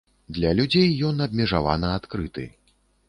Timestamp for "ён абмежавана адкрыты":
1.09-2.47